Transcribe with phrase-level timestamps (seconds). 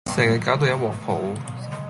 [0.05, 1.21] 成日攪到一鑊泡